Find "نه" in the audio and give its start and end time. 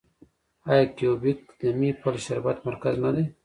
3.03-3.09